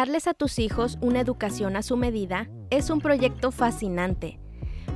[0.00, 4.40] Darles a tus hijos una educación a su medida es un proyecto fascinante,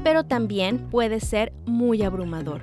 [0.03, 2.63] pero también puede ser muy abrumador.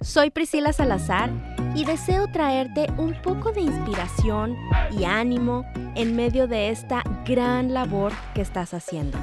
[0.00, 1.32] Soy Priscila Salazar
[1.74, 4.56] y deseo traerte un poco de inspiración
[4.92, 5.64] y ánimo
[5.96, 9.18] en medio de esta gran labor que estás haciendo.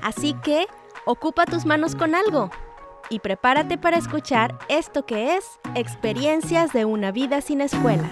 [0.00, 0.68] Así que,
[1.04, 2.48] ocupa tus manos con algo
[3.10, 8.08] y prepárate para escuchar esto que es Experiencias de una vida sin escuela.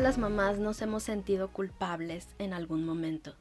[0.00, 3.36] Las mamás nos hemos sentido culpables en algún momento.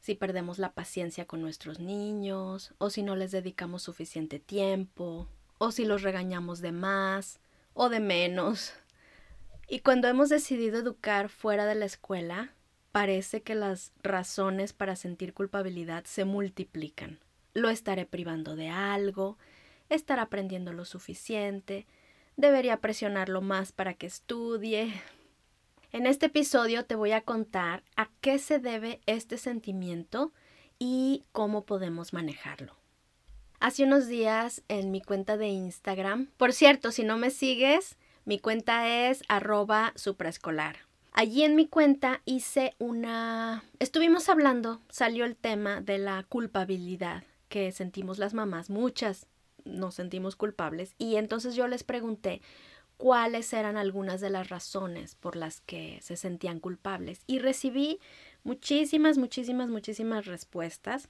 [0.00, 5.72] Si perdemos la paciencia con nuestros niños, o si no les dedicamos suficiente tiempo, o
[5.72, 7.38] si los regañamos de más
[7.74, 8.72] o de menos.
[9.68, 12.54] Y cuando hemos decidido educar fuera de la escuela,
[12.90, 17.20] parece que las razones para sentir culpabilidad se multiplican.
[17.52, 19.36] Lo estaré privando de algo,
[19.90, 21.86] estará aprendiendo lo suficiente,
[22.38, 24.94] debería presionarlo más para que estudie.
[25.94, 30.32] En este episodio te voy a contar a qué se debe este sentimiento
[30.76, 32.74] y cómo podemos manejarlo.
[33.60, 38.40] Hace unos días en mi cuenta de Instagram, por cierto, si no me sigues, mi
[38.40, 40.78] cuenta es arroba supraescolar.
[41.12, 43.62] Allí en mi cuenta hice una...
[43.78, 49.28] Estuvimos hablando, salió el tema de la culpabilidad que sentimos las mamás, muchas
[49.64, 52.42] nos sentimos culpables, y entonces yo les pregunté
[52.96, 57.20] cuáles eran algunas de las razones por las que se sentían culpables.
[57.26, 58.00] Y recibí
[58.44, 61.08] muchísimas, muchísimas, muchísimas respuestas.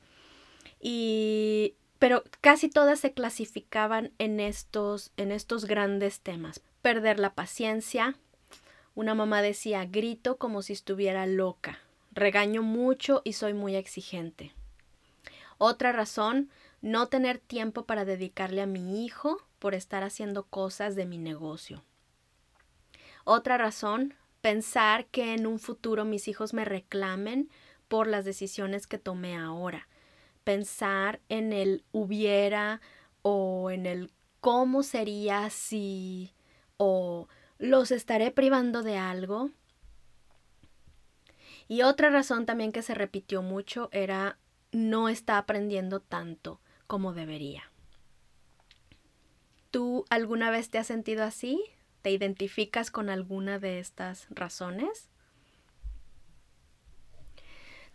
[0.80, 6.60] Y pero casi todas se clasificaban en estos en estos grandes temas.
[6.82, 8.16] Perder la paciencia,
[8.94, 11.78] una mamá decía, grito como si estuviera loca,
[12.12, 14.52] regaño mucho y soy muy exigente.
[15.58, 16.50] Otra razón,
[16.82, 21.82] no tener tiempo para dedicarle a mi hijo por estar haciendo cosas de mi negocio.
[23.24, 24.12] Otra razón,
[24.42, 27.48] pensar que en un futuro mis hijos me reclamen
[27.88, 29.88] por las decisiones que tomé ahora.
[30.44, 32.82] Pensar en el hubiera
[33.22, 36.34] o en el cómo sería si
[36.76, 37.26] o
[37.56, 39.48] los estaré privando de algo.
[41.68, 44.36] Y otra razón también que se repitió mucho era
[44.72, 47.70] no está aprendiendo tanto como debería.
[49.74, 51.60] ¿Tú alguna vez te has sentido así?
[52.02, 55.08] ¿Te identificas con alguna de estas razones?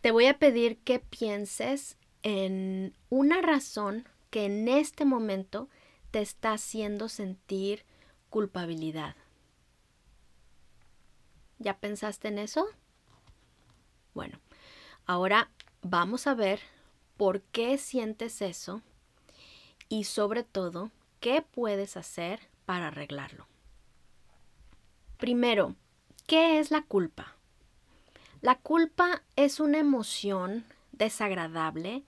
[0.01, 5.69] Te voy a pedir que pienses en una razón que en este momento
[6.11, 7.85] te está haciendo sentir
[8.29, 9.15] culpabilidad.
[11.59, 12.67] ¿Ya pensaste en eso?
[14.13, 14.37] Bueno,
[15.05, 15.49] ahora
[15.81, 16.59] vamos a ver
[17.15, 18.81] por qué sientes eso
[19.87, 23.47] y sobre todo qué puedes hacer para arreglarlo.
[25.17, 25.75] Primero,
[26.27, 27.35] ¿qué es la culpa?
[28.41, 32.03] La culpa es una emoción desagradable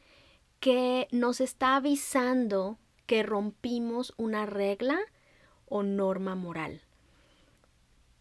[0.60, 5.00] que nos está avisando que rompimos una regla
[5.68, 6.82] o norma moral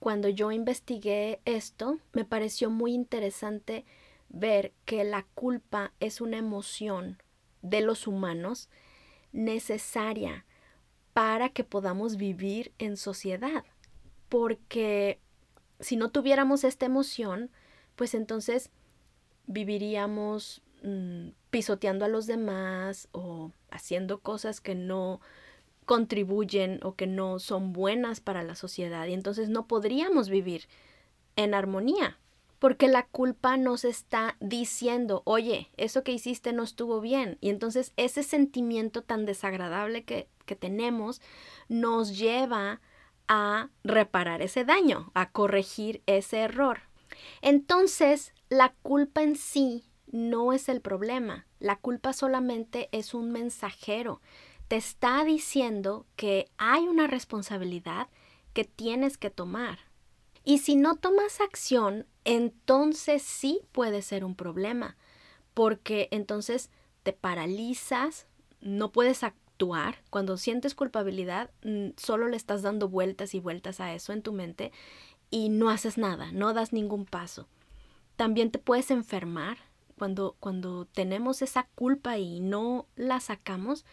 [0.00, 3.84] cuando yo investigué esto, me pareció muy interesante
[4.30, 7.22] ver que la culpa es una emoción
[7.60, 8.70] de los humanos
[9.32, 10.46] necesaria
[11.20, 13.62] para que podamos vivir en sociedad.
[14.31, 15.20] Porque
[15.78, 17.50] si no tuviéramos esta emoción,
[17.94, 18.70] pues entonces
[19.47, 25.20] viviríamos mm, pisoteando a los demás o haciendo cosas que no
[25.84, 30.69] contribuyen o que no son buenas para la sociedad y entonces no podríamos vivir
[31.36, 32.19] en armonía
[32.60, 37.38] porque la culpa nos está diciendo, oye, eso que hiciste no estuvo bien.
[37.41, 41.22] Y entonces ese sentimiento tan desagradable que, que, tenemos
[41.68, 42.80] nos lleva
[43.28, 46.80] a reparar ese daño, a corregir ese error.
[47.42, 51.46] Entonces, la culpa en sí no es el problema.
[51.60, 54.20] La culpa solamente es un mensajero
[54.70, 58.06] te está diciendo que hay una responsabilidad
[58.53, 59.80] que tienes que tomar.
[60.44, 64.96] Y si no tomas acción, entonces sí puede ser un problema,
[65.54, 66.70] porque entonces
[67.03, 68.28] te paralizas,
[68.60, 69.24] no puedes
[70.10, 74.33] Cuando sientes culpabilidad, mm, solo le estás dando vueltas y vueltas a eso en tu
[74.33, 74.72] mente
[75.30, 77.47] y no haces nada, no das ningún paso.
[78.16, 79.59] También te puedes enfermar
[79.97, 83.84] cuando, cuando tenemos esa culpa y no la sacamos,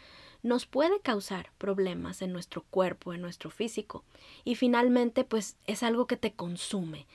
[0.43, 4.03] nos puede causar problemas en nuestro cuerpo, en nuestro físico.
[4.43, 7.07] Y finalmente, pues es algo que te consume.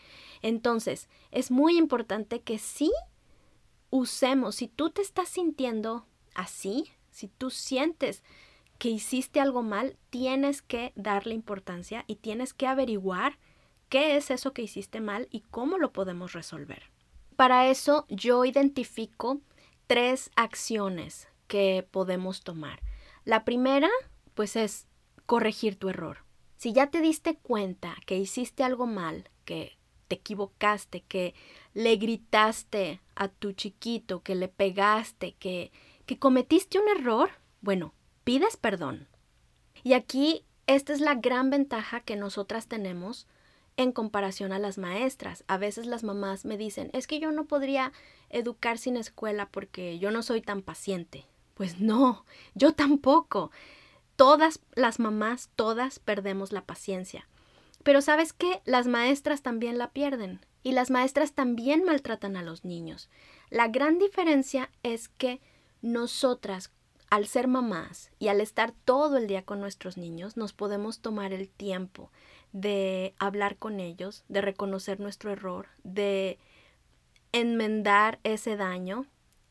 [0.43, 2.93] Entonces, es muy importante que sí
[3.91, 8.23] usemos, si tú te estás sintiendo así, si tú sientes
[8.79, 13.39] que hiciste algo mal, tienes que darle importancia y tienes que averiguar
[13.89, 16.91] qué es eso que hiciste mal y cómo lo podemos resolver.
[17.37, 19.41] Para eso yo identifico
[19.87, 22.83] tres acciones que podemos tomar.
[23.25, 23.91] La primera,
[24.35, 24.89] pues es
[25.27, 26.25] corregir tu error.
[26.57, 29.79] Si ya te diste cuenta que hiciste algo mal, que
[30.09, 31.35] te equivocaste, que
[31.75, 35.73] le gritaste a tu chiquito, que le pegaste, que,
[36.13, 37.31] que cometiste un error,
[37.63, 39.09] bueno, pides perdón.
[39.83, 43.27] Y aquí esta es la gran ventaja que nosotras tenemos
[43.79, 45.43] en comparación a las maestras.
[45.49, 47.95] A veces las mamás me dicen, es que yo no podría
[48.29, 51.25] educar sin escuela porque yo no soy tan paciente.
[51.55, 53.51] Pues no, yo tampoco.
[54.17, 57.27] Todas las mamás, todas perdemos la paciencia.
[57.85, 62.67] Pero sabes qué, las maestras también la pierden y las maestras también maltratan a los
[62.67, 63.09] niños.
[63.49, 65.41] La gran diferencia es que
[65.83, 66.73] nosotras
[67.11, 71.35] al ser mamás y al estar todo el día con nuestros niños, nos podemos tomar
[71.35, 72.11] el tiempo
[72.53, 76.39] de hablar con ellos, de reconocer nuestro error, de
[77.33, 79.07] enmendar ese daño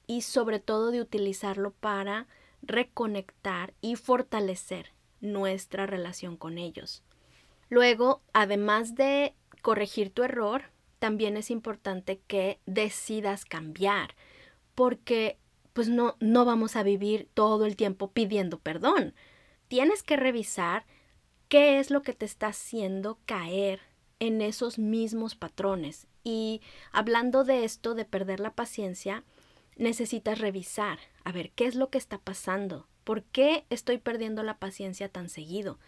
[0.07, 2.28] y sobre todo de utilizarlo para
[2.62, 7.04] reconectar y fortalecer nuestra relación con ellos.
[7.69, 10.63] Luego, además de corregir tu error,
[11.00, 14.16] también es importante que decidas cambiar,
[14.75, 15.38] porque
[15.73, 19.13] pues no, no vamos a vivir todo el tiempo pidiendo perdón.
[19.68, 20.85] Tienes que revisar
[21.47, 23.81] qué es lo que te está haciendo caer
[24.19, 26.07] en esos mismos patrones.
[26.23, 29.23] Y hablando de esto, de perder la paciencia,
[29.77, 32.88] necesitas revisar, a ver, ¿qué es lo que está pasando?
[33.03, 35.79] ¿Por qué estoy perdiendo la paciencia tan seguido?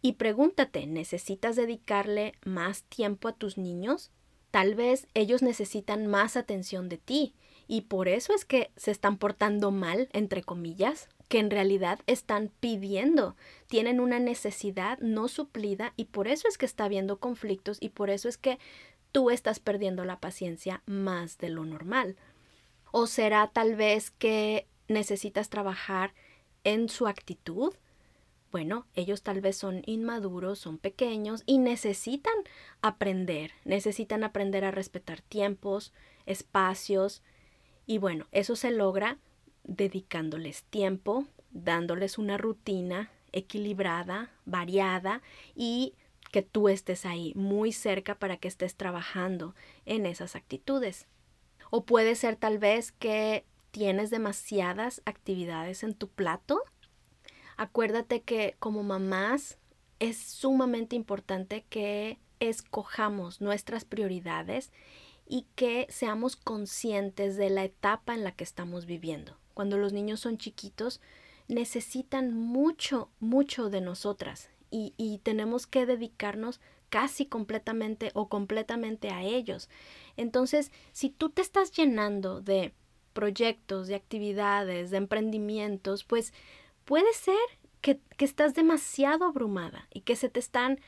[0.00, 4.10] Y pregúntate, ¿necesitas dedicarle más tiempo a tus niños?
[4.50, 7.34] Tal vez ellos necesitan más atención de ti
[7.68, 12.50] y por eso es que se están portando mal, entre comillas, que en realidad están
[12.60, 13.36] pidiendo,
[13.68, 18.08] tienen una necesidad no suplida y por eso es que está habiendo conflictos y por
[18.08, 18.58] eso es que
[19.12, 22.16] tú estás perdiendo la paciencia más de lo normal.
[22.90, 26.14] O será tal vez que necesitas trabajar
[26.64, 27.74] en su actitud.
[28.50, 32.32] Bueno, ellos tal vez son inmaduros, son pequeños y necesitan
[32.80, 35.92] aprender, necesitan aprender a respetar tiempos,
[36.24, 37.22] espacios,
[37.88, 39.16] y bueno, eso se logra
[39.64, 45.22] dedicándoles tiempo, dándoles una rutina equilibrada, variada
[45.54, 45.94] y
[46.30, 49.54] que tú estés ahí muy cerca para que estés trabajando
[49.86, 51.06] en esas actitudes.
[51.70, 56.62] O puede ser tal vez que tienes demasiadas actividades en tu plato.
[57.56, 59.56] Acuérdate que como mamás
[59.98, 64.72] es sumamente importante que escojamos nuestras prioridades
[65.28, 69.36] y que seamos conscientes de la etapa en la que estamos viviendo.
[69.54, 71.00] Cuando los niños son chiquitos,
[71.48, 79.22] necesitan mucho, mucho de nosotras y, y tenemos que dedicarnos casi completamente o completamente a
[79.22, 79.68] ellos.
[80.16, 82.72] Entonces, si tú te estás llenando de
[83.12, 86.32] proyectos, de actividades, de emprendimientos, pues
[86.84, 87.36] puede ser
[87.80, 90.80] que, que estás demasiado abrumada y que se te están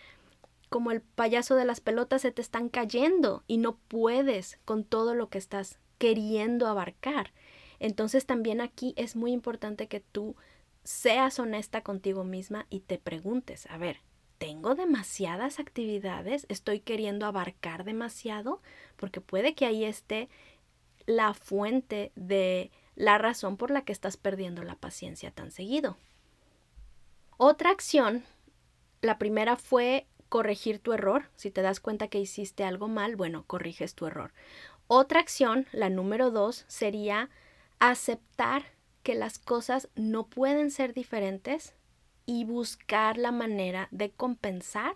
[0.70, 5.14] como el payaso de las pelotas se te están cayendo y no puedes con todo
[5.14, 7.32] lo que estás queriendo abarcar.
[7.80, 10.36] Entonces también aquí es muy importante que tú
[10.84, 13.98] seas honesta contigo misma y te preguntes, a ver,
[14.38, 16.46] ¿tengo demasiadas actividades?
[16.48, 18.62] ¿Estoy queriendo abarcar demasiado?
[18.96, 20.28] Porque puede que ahí esté
[21.04, 25.96] la fuente de la razón por la que estás perdiendo la paciencia tan seguido.
[27.36, 28.24] Otra acción,
[29.00, 31.28] la primera fue corregir tu error.
[31.36, 34.32] Si te das cuenta que hiciste algo mal, bueno, corriges tu error.
[34.86, 37.28] Otra acción, la número dos, sería
[37.78, 38.64] aceptar
[39.02, 41.74] que las cosas no pueden ser diferentes
[42.24, 44.94] y buscar la manera de compensar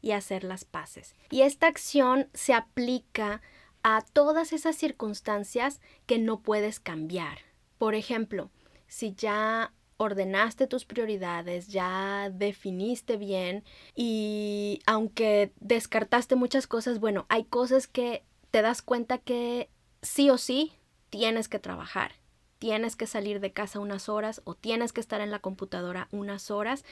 [0.00, 1.14] y hacer las paces.
[1.30, 3.42] Y esta acción se aplica
[3.82, 7.38] a todas esas circunstancias que no puedes cambiar.
[7.78, 8.50] Por ejemplo,
[8.86, 17.44] si ya ordenaste tus prioridades, ya definiste bien y aunque descartaste muchas cosas, bueno, hay
[17.44, 19.70] cosas que te das cuenta que
[20.02, 20.72] sí o sí
[21.10, 22.12] tienes que trabajar.
[22.58, 26.50] Tienes que salir de casa unas horas o tienes que estar en la computadora unas
[26.50, 26.84] horas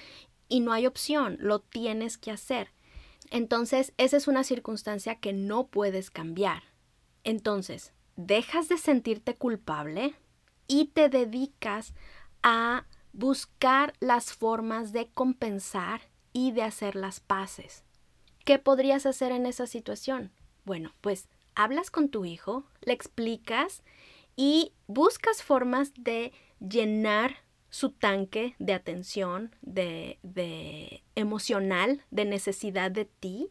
[0.49, 2.73] y no hay opción, lo tienes que hacer.
[3.31, 6.65] Entonces, esa es una circunstancia que no puedes cambiar.
[7.23, 10.15] Entonces, dejas de sentirte culpable
[10.67, 11.95] y te dedicas
[12.43, 16.03] a buscar las formas de compensar
[16.33, 17.85] y de hacer las paces.
[18.45, 20.33] ¿Qué podrías hacer en esa situación?
[20.65, 23.83] Bueno, pues hablas con tu hijo, le explicas
[24.37, 27.37] y buscas formas de llenar
[27.71, 33.51] su tanque de atención, de, de emocional, de necesidad de ti,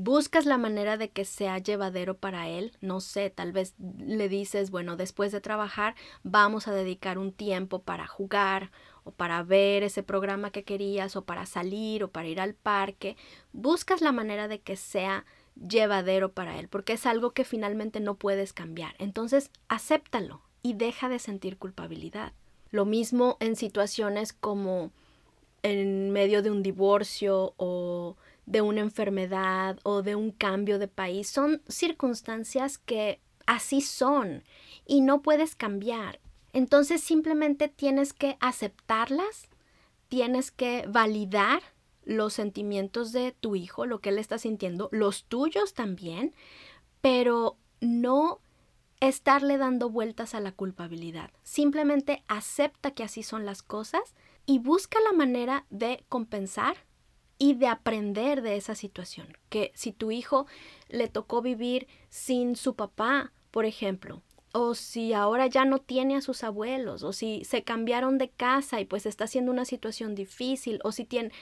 [0.00, 4.70] buscas la manera de que sea llevadero para él, no sé, tal vez le dices,
[4.70, 8.70] bueno, después de trabajar vamos a dedicar un tiempo para jugar
[9.02, 13.16] o para ver ese programa que querías o para salir o para ir al parque,
[13.52, 15.24] buscas la manera de que sea
[15.56, 18.94] llevadero para él, porque es algo que finalmente no puedes cambiar.
[18.98, 22.34] Entonces, acéptalo y deja de sentir culpabilidad.
[22.70, 24.92] Lo mismo en situaciones como
[25.64, 28.16] en medio de un divorcio o
[28.48, 31.28] de una enfermedad o de un cambio de país.
[31.28, 34.42] Son circunstancias que así son
[34.86, 36.18] y no puedes cambiar.
[36.54, 39.48] Entonces simplemente tienes que aceptarlas,
[40.08, 41.62] tienes que validar
[42.04, 46.34] los sentimientos de tu hijo, lo que él está sintiendo, los tuyos también,
[47.02, 48.40] pero no
[49.00, 51.30] estarle dando vueltas a la culpabilidad.
[51.42, 54.14] Simplemente acepta que así son las cosas
[54.46, 56.87] y busca la manera de compensar
[57.38, 59.36] y de aprender de esa situación.
[59.48, 60.46] Que si tu hijo
[60.88, 66.20] le tocó vivir sin su papá, por ejemplo, o si ahora ya no tiene a
[66.20, 70.80] sus abuelos, o si se cambiaron de casa y pues está siendo una situación difícil,
[70.84, 71.32] o si tiene,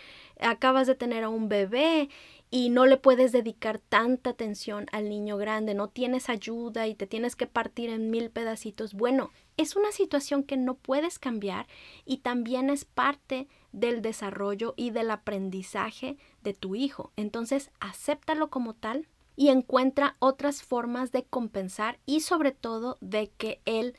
[0.41, 2.09] acabas de tener a un bebé
[2.51, 7.07] y no le puedes dedicar tanta atención al niño grande, no tienes ayuda y te
[7.07, 8.95] tienes que partir en mil pedacitos.
[8.95, 11.67] Bueno, es una situación que no puedes cambiar
[12.05, 17.13] y también es parte del desarrollo y del aprendizaje de tu hijo.
[17.15, 19.07] Entonces, acéptalo como tal
[19.37, 23.95] y encuentra otras formas de compensar y sobre todo de que él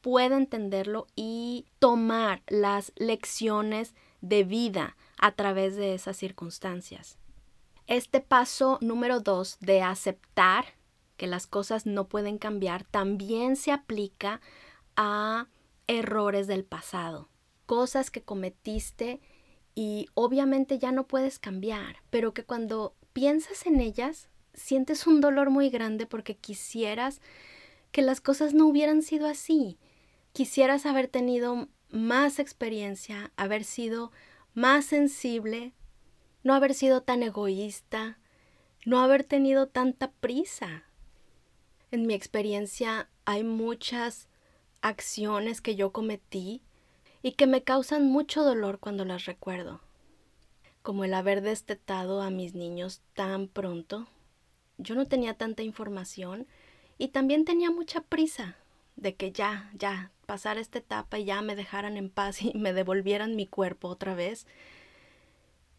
[0.00, 7.18] pueda entenderlo y tomar las lecciones de vida a través de esas circunstancias.
[7.86, 10.64] Este paso número dos de aceptar
[11.18, 14.40] que las cosas no pueden cambiar también se aplica
[14.96, 15.48] a
[15.86, 17.28] errores del pasado,
[17.70, 19.20] cosas que cometiste
[19.76, 25.50] y obviamente ya no puedes cambiar, pero que cuando piensas en ellas sientes un dolor
[25.50, 27.20] muy grande porque quisieras
[27.92, 29.78] que las cosas no hubieran sido así.
[30.32, 34.10] Quisieras haber tenido más experiencia, haber sido
[34.52, 35.72] más sensible,
[36.42, 38.18] no haber sido tan egoísta,
[38.84, 40.86] no haber tenido tanta prisa.
[41.92, 44.26] En mi experiencia hay muchas
[44.80, 46.64] acciones que yo cometí
[47.22, 49.80] y que me causan mucho dolor cuando las recuerdo,
[50.82, 54.06] como el haber destetado a mis niños tan pronto
[54.82, 56.46] yo no tenía tanta información
[56.98, 58.56] y también tenía mucha prisa
[58.96, 62.72] de que ya, ya, pasar esta etapa y ya me dejaran en paz y me
[62.72, 64.46] devolvieran mi cuerpo otra vez.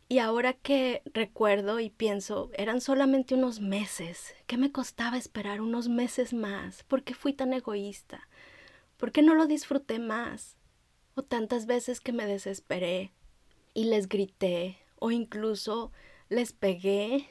[0.07, 4.36] Y ahora que recuerdo y pienso, eran solamente unos meses.
[4.45, 6.83] ¿Qué me costaba esperar unos meses más?
[6.83, 8.27] ¿Por qué fui tan egoísta?
[8.98, 10.57] ¿Por qué no lo disfruté más?
[11.23, 13.11] Tantas veces que me desesperé
[13.73, 15.91] y les grité o incluso
[16.29, 17.29] les pegué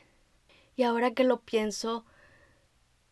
[0.76, 2.06] y ahora que lo pienso,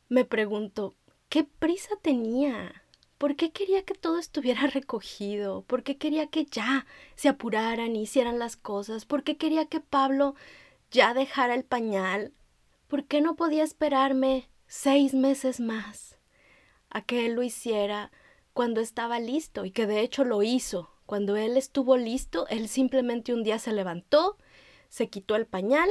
[0.09, 0.95] me pregunto,
[1.29, 2.83] ¿qué prisa tenía?
[3.19, 5.63] ¿Por qué quería que todo estuviera recogido?
[5.63, 9.05] ¿Por qué quería que ya se apuraran y hicieran las cosas?
[9.05, 10.35] ¿Por qué quería que Pablo
[10.91, 12.33] ya dejara el pañal?
[12.87, 16.17] ¿Por qué no podía esperarme seis meses más
[16.91, 18.11] a que él lo hiciera
[18.59, 20.91] cuando estaba listo y que de hecho lo hizo?
[21.07, 24.37] Cuando él estuvo listo, él simplemente un día se levantó,
[24.89, 25.89] se quitó el pañal,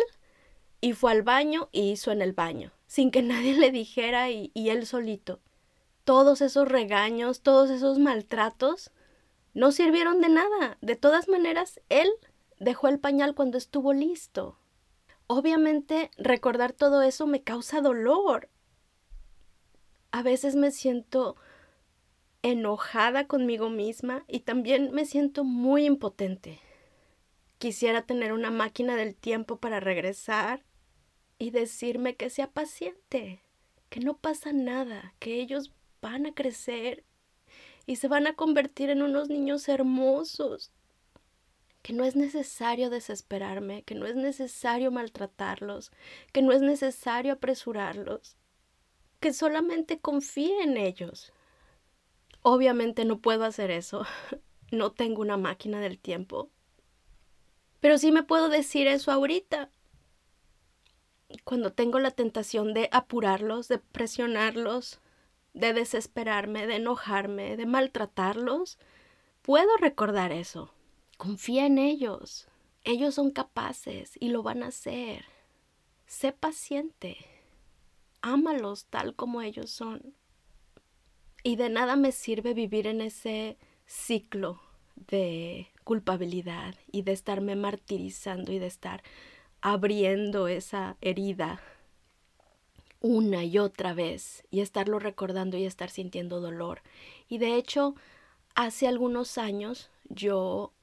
[0.81, 4.51] y fue al baño y hizo en el baño, sin que nadie le dijera y,
[4.53, 5.39] y él solito.
[6.03, 8.91] Todos esos regaños, todos esos maltratos,
[9.53, 10.77] no sirvieron de nada.
[10.81, 12.09] De todas maneras, él
[12.59, 14.59] dejó el pañal cuando estuvo listo.
[15.27, 18.49] Obviamente, recordar todo eso me causa dolor.
[20.11, 21.37] A veces me siento
[22.51, 26.59] enojada conmigo misma y también me siento muy impotente.
[27.57, 30.63] Quisiera tener una máquina del tiempo para regresar
[31.39, 33.41] y decirme que sea paciente,
[33.89, 37.03] que no pasa nada, que ellos van a crecer
[37.85, 40.71] y se van a convertir en unos niños hermosos,
[41.81, 45.91] que no es necesario desesperarme, que no es necesario maltratarlos,
[46.31, 48.37] que no es necesario apresurarlos,
[49.19, 51.33] que solamente confíe en ellos.
[52.49, 54.05] Obviamente no puedo hacer eso,
[54.71, 56.49] no tengo una máquina del tiempo,
[57.81, 59.69] pero sí me puedo decir eso ahorita,
[61.43, 65.01] cuando tengo la tentación de apurarlos, de presionarlos,
[65.53, 68.79] de desesperarme, de enojarme, de maltratarlos,
[69.41, 70.71] puedo recordar eso.
[71.17, 72.47] Confía en ellos.
[72.85, 75.25] Ellos son capaces y lo van a hacer.
[76.05, 77.17] Sé paciente.
[78.21, 80.15] Ámalos tal como ellos son.
[81.47, 84.59] Y de nada me sirve vivir en ese ciclo
[84.97, 89.01] de culpabilidad y de estarme martirizando y de estar
[89.61, 91.61] abriendo esa herida
[92.99, 96.81] una y otra vez y estarlo recordando y estar sintiendo dolor.
[97.29, 97.95] Y de hecho,
[98.53, 100.73] hace algunos años yo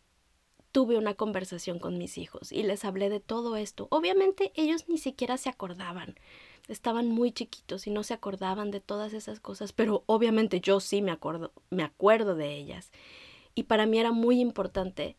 [0.72, 3.86] tuve una conversación con mis hijos y les hablé de todo esto.
[3.90, 6.14] Obviamente ellos ni siquiera se acordaban.
[6.68, 11.02] Estaban muy chiquitos y no se acordaban de todas esas cosas, pero obviamente yo sí
[11.02, 12.90] me acuerdo, me acuerdo de ellas.
[13.54, 15.16] Y para mí era muy importante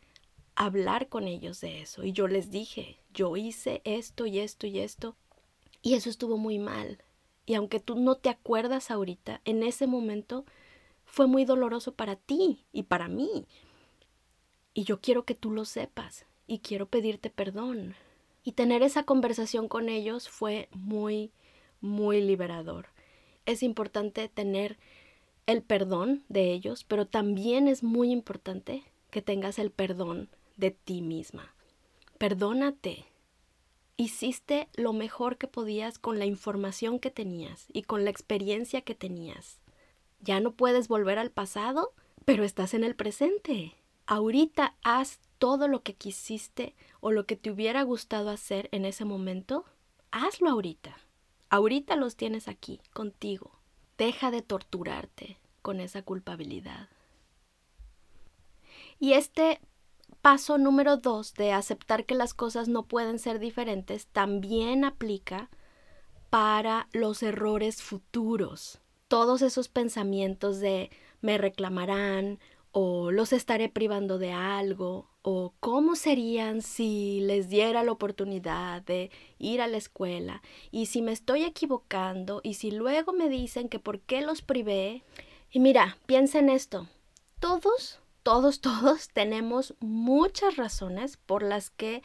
[0.55, 2.03] hablar con ellos de eso.
[2.03, 5.15] Y yo les dije, yo hice esto y esto y esto.
[5.81, 7.03] Y eso estuvo muy mal.
[7.45, 10.45] Y aunque tú no te acuerdas ahorita, en ese momento
[11.05, 13.45] fue muy doloroso para ti y para mí.
[14.73, 17.95] Y yo quiero que tú lo sepas y quiero pedirte perdón.
[18.45, 21.31] Y tener esa conversación con ellos fue muy,
[21.81, 22.89] muy liberador.
[23.47, 24.77] Es importante tener
[25.47, 31.01] el perdón de ellos, pero también es muy importante que tengas el perdón de ti
[31.01, 31.55] misma.
[32.19, 33.05] Perdónate.
[33.97, 38.93] Hiciste lo mejor que podías con la información que tenías y con la experiencia que
[38.93, 39.59] tenías.
[40.19, 41.93] Ya no puedes volver al pasado,
[42.25, 43.73] pero estás en el presente.
[44.05, 49.05] Ahorita haz todo lo que quisiste o lo que te hubiera gustado hacer en ese
[49.05, 49.63] momento.
[50.09, 50.97] Hazlo ahorita.
[51.51, 53.51] Ahorita los tienes aquí, contigo.
[53.95, 56.89] Deja de torturarte con esa culpabilidad.
[58.99, 59.61] Y este
[60.23, 65.51] paso número dos de aceptar que las cosas no pueden ser diferentes también aplica
[66.31, 68.81] para los errores futuros.
[69.07, 70.89] Todos esos pensamientos de
[71.21, 72.39] me reclamarán
[72.71, 79.09] o los estaré privando de algo o cómo serían si les diera la oportunidad de
[79.39, 83.79] ir a la escuela y si me estoy equivocando y si luego me dicen que
[83.79, 85.03] por qué los privé.
[85.49, 86.87] Y mira, piensa en esto.
[87.39, 92.01] Todos todos, todos tenemos muchas razones por las que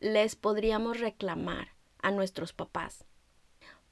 [0.00, 1.68] les podríamos reclamar
[2.00, 3.04] a nuestros papás.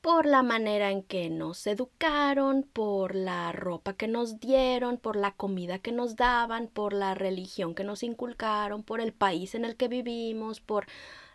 [0.06, 5.32] Por la manera en que nos educaron, por la ropa que nos dieron, por la
[5.32, 9.74] comida que nos daban, por la religión que nos inculcaron, por el país en el
[9.74, 10.86] que vivimos, por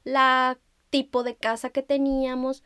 [0.05, 0.57] la
[0.89, 2.63] tipo de casa que teníamos.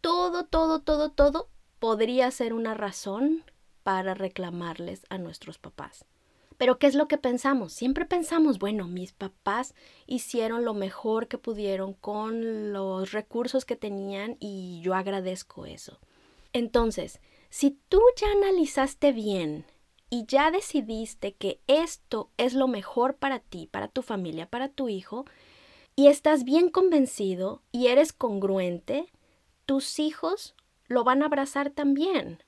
[0.00, 3.44] Todo, todo, todo, todo podría ser una razón
[3.82, 6.06] para reclamarles a nuestros papás.
[6.62, 7.72] Pero ¿qué es lo que pensamos?
[7.72, 9.74] Siempre pensamos, bueno, mis papás
[10.06, 15.98] hicieron lo mejor que pudieron con los recursos que tenían y yo agradezco eso.
[16.52, 17.18] Entonces,
[17.50, 19.64] si tú ya analizaste bien
[20.08, 24.88] y ya decidiste que esto es lo mejor para ti, para tu familia, para tu
[24.88, 25.24] hijo,
[25.96, 29.08] y estás bien convencido y eres congruente,
[29.66, 30.54] tus hijos
[30.86, 32.40] lo van a abrazar también.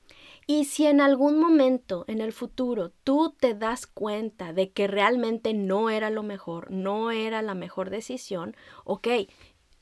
[0.47, 5.55] Y si en algún momento en el futuro tú te das cuenta de que realmente
[5.55, 8.55] no era lo mejor, no era la mejor decisión,
[8.85, 9.09] ok,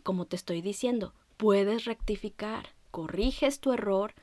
[0.03, 4.15] como te estoy diciendo, puedes rectificar, corriges tu error,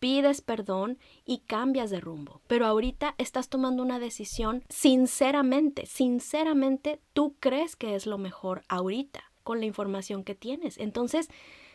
[0.00, 2.40] pides perdón y cambias de rumbo.
[2.46, 9.24] Pero ahorita estás tomando una decisión sinceramente, sinceramente tú crees que es lo mejor ahorita
[9.44, 10.78] con la información que tienes.
[10.78, 11.28] Entonces,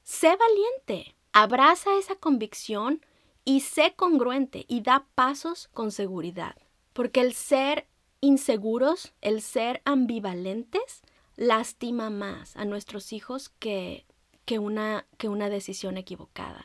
[0.04, 3.06] sé valiente, abraza esa convicción,
[3.50, 6.56] y sé congruente y da pasos con seguridad.
[6.94, 7.88] Porque el ser
[8.22, 11.02] inseguros, el ser ambivalentes,
[11.36, 14.06] lastima más a nuestros hijos que,
[14.46, 16.64] que, una, que una decisión equivocada.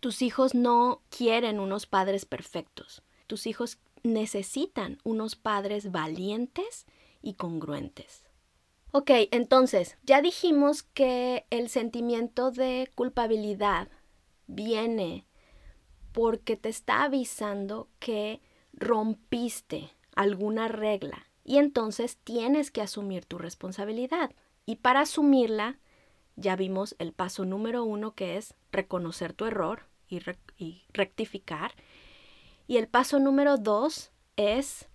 [0.00, 3.02] Tus hijos no quieren unos padres perfectos.
[3.26, 6.86] Tus hijos necesitan unos padres valientes
[7.20, 8.24] y congruentes.
[8.92, 13.88] Ok, entonces, ya dijimos que el sentimiento de culpabilidad
[14.46, 15.26] viene
[16.14, 18.40] porque te está avisando que
[18.72, 24.30] rompiste alguna regla y entonces tienes que asumir tu responsabilidad.
[24.64, 25.80] Y para asumirla,
[26.36, 30.20] ya vimos el paso número uno que es reconocer tu error y,
[30.92, 31.74] rectificar.
[32.68, 34.88] Y el paso número dos es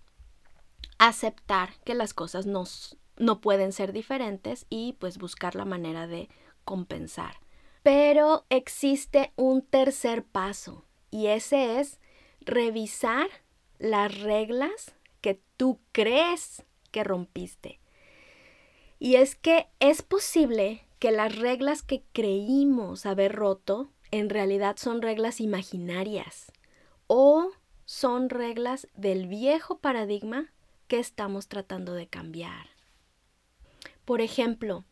[0.98, 2.64] aceptar que las cosas no,
[3.18, 6.30] no pueden ser diferentes y pues buscar la manera de
[6.64, 7.34] compensar.
[7.82, 11.98] Pero existe un tercer paso y ese es
[12.40, 13.28] revisar
[13.78, 17.80] las reglas que tú crees que rompiste.
[18.98, 25.02] Y es que es posible que las reglas que creímos haber roto en realidad son
[25.02, 26.52] reglas imaginarias
[27.06, 27.50] o
[27.86, 30.52] son reglas del viejo paradigma
[30.86, 32.68] que estamos tratando de cambiar.
[34.04, 34.84] Por ejemplo,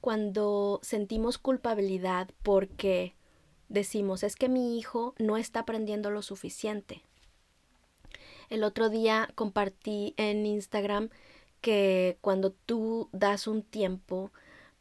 [0.00, 3.16] cuando sentimos culpabilidad porque
[3.68, 7.02] decimos, es que mi hijo no está aprendiendo lo suficiente.
[8.48, 11.10] El otro día compartí en Instagram
[11.60, 14.30] que cuando tú das un tiempo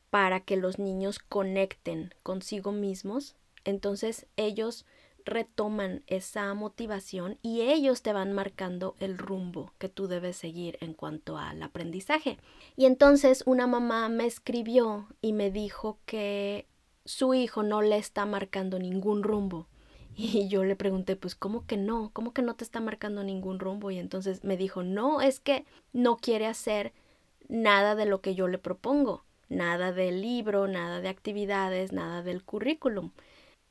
[0.09, 4.85] para que los niños conecten consigo mismos, entonces ellos
[5.25, 10.93] retoman esa motivación y ellos te van marcando el rumbo que tú debes seguir en
[10.93, 12.37] cuanto al aprendizaje.
[12.77, 16.67] Y entonces una mamá me escribió y me dijo que
[17.05, 19.67] su hijo no le está marcando ningún rumbo.
[20.17, 22.09] Y yo le pregunté, pues, ¿cómo que no?
[22.13, 23.91] ¿Cómo que no te está marcando ningún rumbo?
[23.91, 26.93] Y entonces me dijo, no, es que no quiere hacer
[27.49, 32.43] nada de lo que yo le propongo, nada del libro, nada de actividades, nada del
[32.43, 33.11] currículum.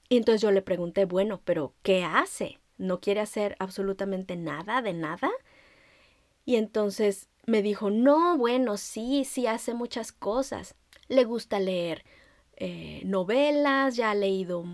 [0.08, 2.60] Y entonces yo le pregunté, bueno, pero ¿qué hace?
[2.76, 5.30] ¿No quiere hacer absolutamente nada de nada?
[6.44, 10.74] Y entonces me dijo, no, bueno, sí, sí hace muchas cosas.
[11.08, 12.04] Le gusta leer
[12.56, 14.64] eh, novelas, ya ha leído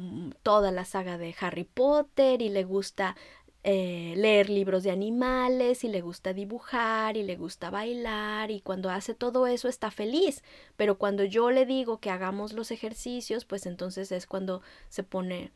[0.43, 3.17] toda la saga de Harry Potter y le gusta
[3.63, 8.89] eh, leer libros de animales y le gusta dibujar y le gusta bailar y cuando
[8.89, 10.43] hace todo eso está feliz,
[10.77, 15.53] pero cuando yo le digo que hagamos los ejercicios, pues entonces es cuando se pone,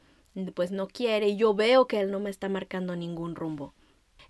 [0.55, 3.73] pues no quiere y yo veo que él no me está marcando ningún rumbo.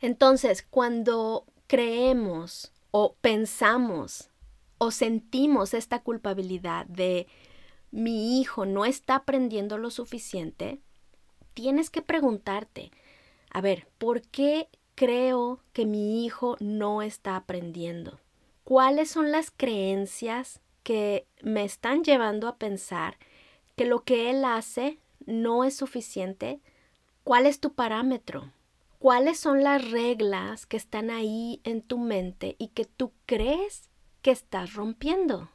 [0.01, 4.31] Entonces, cuando creemos o pensamos
[4.79, 7.27] o sentimos esta culpabilidad de
[7.95, 10.81] mi hijo no está aprendiendo lo suficiente,
[11.55, 12.91] tienes que preguntarte,
[13.51, 18.19] a ver, ¿por qué creo que mi hijo no está aprendiendo?
[18.65, 23.17] ¿Cuáles son las creencias que me están llevando a pensar
[23.77, 26.59] que lo que él hace no es suficiente?
[27.23, 28.51] ¿Cuál es tu parámetro?
[28.99, 33.89] ¿Cuáles son las reglas que están ahí en tu mente y que tú crees
[34.21, 35.49] que estás rompiendo?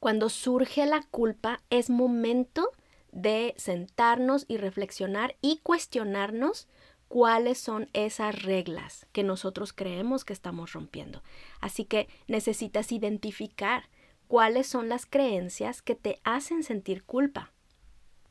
[0.00, 2.70] Cuando surge la culpa es momento
[3.12, 6.68] de sentarnos y reflexionar y cuestionarnos
[7.08, 11.22] cuáles son esas reglas que nosotros creemos que estamos rompiendo.
[11.60, 13.88] Así que necesitas identificar
[14.28, 17.52] cuáles son las creencias que te hacen sentir culpa.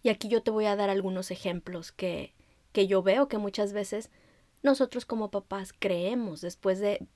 [0.03, 2.35] Y aquí yo te voy a dar algunos ejemplos que,
[2.73, 4.11] que yo veo que muchas veces
[4.61, 7.07] nosotros como papás creemos después de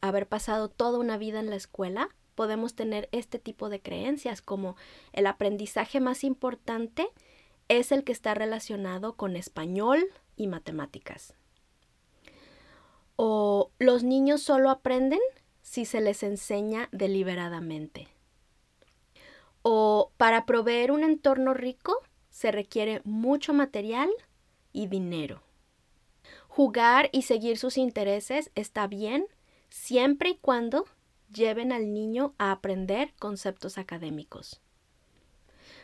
[0.00, 4.76] haber pasado toda una vida en la escuela, podemos tener este tipo de creencias como
[5.12, 7.08] el aprendizaje más importante
[7.66, 11.34] es el que está relacionado con español, y matemáticas.
[13.16, 15.18] O los niños solo aprenden
[15.60, 18.06] si se les enseña deliberadamente.
[19.62, 21.98] O para proveer un entorno rico
[22.30, 24.08] se requiere mucho material
[24.72, 25.42] y dinero.
[26.46, 29.26] Jugar y seguir sus intereses está bien
[29.68, 30.86] siempre y cuando
[31.32, 34.60] lleven al niño a aprender conceptos académicos.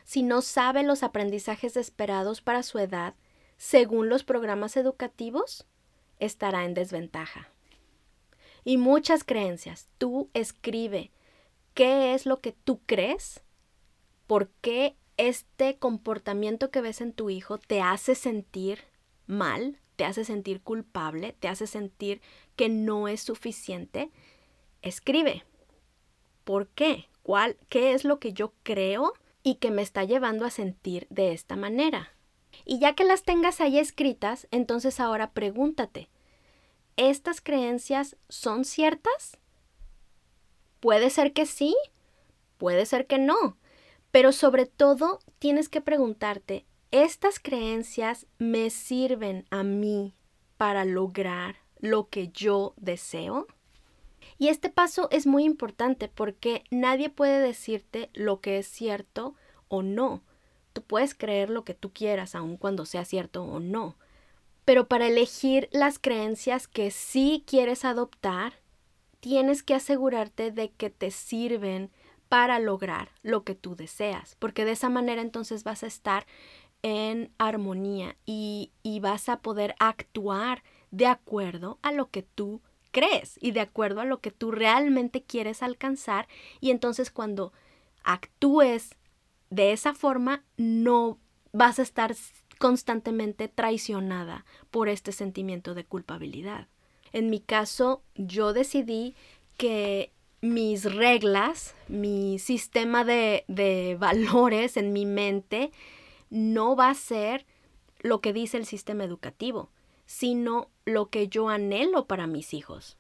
[0.04, 3.14] Si no sabe los aprendizajes esperados para su edad,
[3.57, 5.66] según los programas educativos,
[6.18, 7.48] estará en desventaja.
[8.64, 9.88] Y muchas creencias.
[9.98, 11.11] Tú escribe
[11.74, 13.42] qué es lo que tú crees,
[14.26, 18.80] por qué este comportamiento que ves en tu hijo te hace sentir
[19.26, 22.20] mal, te hace sentir culpable, te hace sentir
[22.57, 24.11] que no es suficiente.
[24.85, 25.44] Escribe.
[26.44, 27.09] ¿Por qué?
[27.23, 31.33] ¿Cuál, ¿Qué es lo que yo creo y que me está llevando a sentir de
[31.33, 32.12] esta manera?
[32.66, 36.11] Y ya que las tengas ahí escritas, entonces ahora pregúntate,
[36.99, 39.38] ¿estas creencias son ciertas?
[40.81, 41.75] Puede ser que sí,
[42.59, 43.57] puede ser que no,
[44.11, 50.14] pero sobre todo tienes que preguntarte, ¿estas creencias me sirven a mí
[50.59, 53.47] para lograr lo que yo deseo?
[54.38, 59.35] Y este paso es muy importante porque nadie puede decirte lo que es cierto
[59.68, 60.23] o no.
[60.73, 63.97] Tú puedes creer lo que tú quieras, aun cuando sea cierto o no.
[64.64, 68.55] Pero para elegir las creencias que sí quieres adoptar,
[69.20, 71.90] tienes que asegurarte de que te sirven
[72.29, 76.27] para lograr lo que tú deseas, porque de esa manera entonces vas a estar
[76.83, 82.61] en armonía y, y vas a poder actuar de acuerdo a lo que tú
[82.94, 86.28] crees y de acuerdo a lo que tú realmente quieres alcanzar
[86.61, 87.52] y entonces cuando
[88.04, 88.94] actúes
[89.50, 91.18] de esa forma no
[91.52, 92.14] vas a estar
[92.59, 96.68] constantemente traicionada por este sentimiento de culpabilidad.
[97.12, 99.14] En mi caso, yo decidí
[99.57, 105.72] que mis reglas, mi sistema de, de, valores en mi mente
[106.30, 107.44] no va a ser
[108.00, 109.70] lo que dice el sistema educativo,
[110.07, 112.97] sino lo que yo anhelo para mis hijos,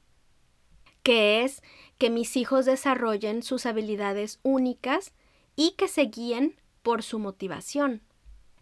[1.02, 1.62] que es
[1.98, 5.12] que mis hijos desarrollen sus habilidades únicas
[5.56, 8.02] y que se guíen por su motivación.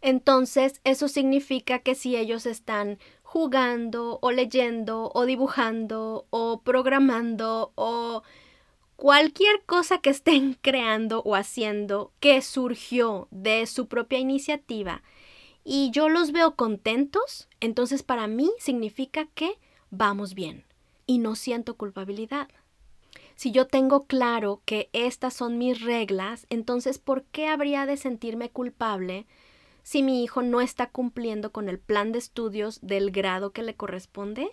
[0.00, 8.22] Entonces, eso significa que si ellos están jugando o leyendo o dibujando o programando o
[8.96, 15.02] cualquier cosa que estén creando o haciendo que surgió de su propia iniciativa
[15.64, 19.58] y yo los veo contentos, entonces para mí significa que
[19.90, 20.64] vamos bien
[21.06, 22.48] y no siento culpabilidad.
[23.36, 28.50] Si yo tengo claro que estas son mis reglas, entonces ¿por qué habría de sentirme
[28.50, 29.26] culpable
[29.82, 33.74] si mi hijo no está cumpliendo con el plan de estudios del grado que le
[33.74, 34.50] corresponde?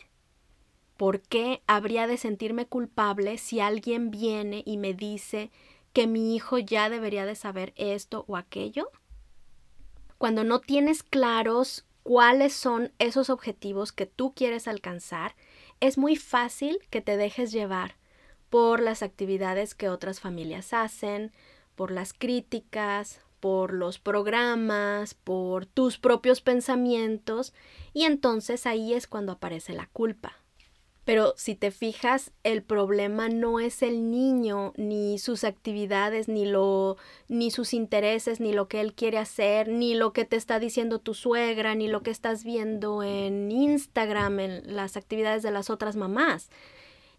[0.97, 5.49] ¿Por qué habría de sentirme culpable si alguien viene y me dice
[5.93, 8.89] que mi hijo ya debería de saber esto o aquello?
[10.19, 15.33] Cuando no tienes claros cuáles son esos objetivos que tú quieres alcanzar,
[15.79, 17.95] es muy fácil que te dejes llevar
[18.49, 21.31] por las actividades que otras familias hacen,
[21.75, 27.53] por las críticas, por los programas, por tus propios pensamientos,
[27.93, 30.33] y entonces ahí es cuando aparece la culpa.
[31.09, 36.97] Pero si te fijas, el problema no es el niño, ni sus actividades, ni lo,
[37.27, 40.99] ni sus intereses, ni lo que él quiere hacer, ni lo que te está diciendo
[40.99, 45.95] tu suegra, ni lo que estás viendo en Instagram, en las actividades de las otras
[45.95, 46.51] mamás.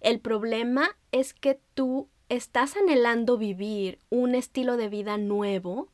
[0.00, 5.88] El problema es que tú estás anhelando vivir un estilo de vida nuevo,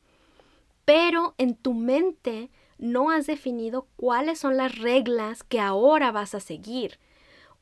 [0.85, 6.39] pero en tu mente no has definido cuáles son las reglas que ahora vas a
[6.39, 6.99] seguir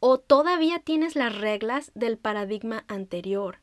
[0.08, 3.58] o todavía tienes las reglas del paradigma anterior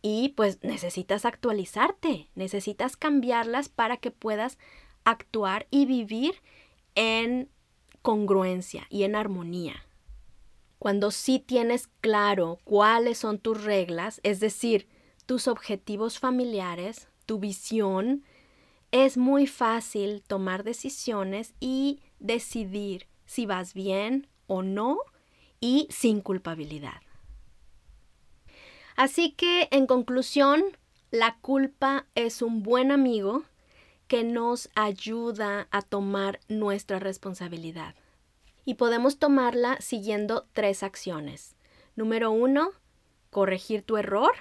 [0.00, 4.56] y pues necesitas actualizarte, necesitas cambiarlas para que puedas
[5.04, 6.36] actuar y vivir
[6.94, 7.50] en
[8.00, 9.84] congruencia y en armonía.
[10.78, 14.88] Cuando sí tienes claro cuáles son tus reglas, es decir,
[15.26, 18.24] tus objetivos familiares, tu visión,
[18.90, 24.96] es muy fácil tomar decisiones y decidir si vas bien o no
[25.60, 27.00] y sin culpabilidad.
[28.96, 30.64] Así que, en conclusión,
[31.10, 33.44] la culpa es un buen amigo
[34.06, 37.94] que nos ayuda a tomar nuestra responsabilidad.
[38.64, 41.56] Y podemos tomarla siguiendo tres acciones.
[41.96, 42.70] Número uno,
[43.30, 44.32] corregir tu error,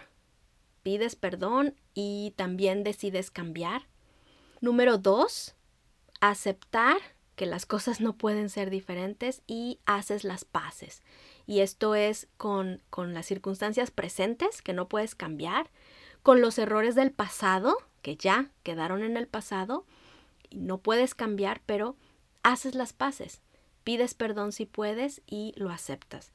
[0.84, 3.88] pides perdón y también decides cambiar.
[4.62, 5.56] Número dos,
[6.22, 6.98] aceptar
[7.36, 11.02] que las cosas no pueden ser diferentes y haces las paces.
[11.46, 15.70] Y esto es con, con las circunstancias presentes que no puedes cambiar,
[16.22, 19.86] con los errores del pasado que ya quedaron en el pasado
[20.50, 21.96] y no puedes cambiar, pero
[22.44, 23.42] haces las paces,
[23.84, 26.32] pides perdón si puedes y lo aceptas.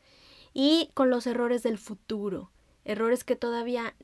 [0.52, 2.50] Y con los errores del futuro,
[2.84, 3.94] errores que todavía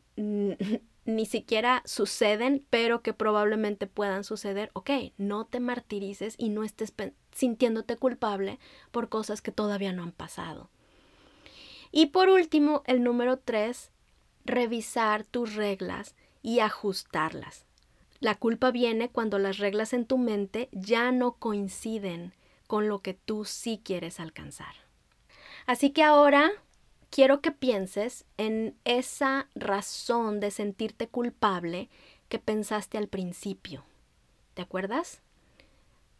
[1.05, 6.95] ni siquiera suceden, pero que probablemente puedan suceder, ok, no te martirices y no estés
[7.33, 8.59] sintiéndote culpable
[8.91, 10.71] por cosas que todavía no han pasado.
[11.93, 13.91] Y por último, el número tres,
[14.45, 17.65] revisar tus reglas y ajustarlas.
[18.21, 22.33] La culpa viene cuando las reglas en tu mente ya no coinciden
[22.67, 24.75] con lo que tú sí quieres alcanzar.
[25.67, 26.51] Así que ahora
[27.15, 31.89] quiero que pienses en esa razón de sentirte culpable
[32.29, 33.85] que pensaste al principio.
[34.55, 35.23] ¿Te acuerdas?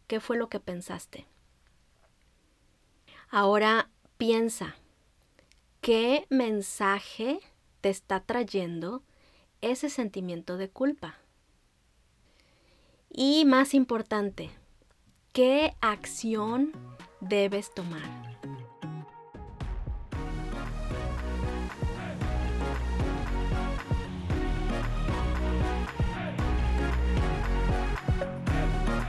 [0.07, 1.27] ¿Qué fue lo que pensaste?
[3.29, 4.77] Ahora piensa,
[5.81, 7.41] ¿qué mensaje
[7.81, 9.03] te está trayendo
[9.59, 11.17] ese sentimiento de culpa?
[13.09, 14.49] Y más importante,
[15.33, 16.71] ¿qué acción
[17.19, 18.25] debes tomar?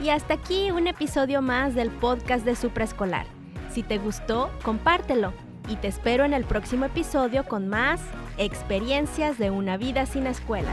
[0.07, 3.27] Y hasta aquí un episodio más del podcast de Supraescolar.
[3.73, 5.33] Si te gustó, compártelo
[5.69, 8.01] y te espero en el próximo episodio con más
[8.39, 10.71] experiencias de una vida sin escuela.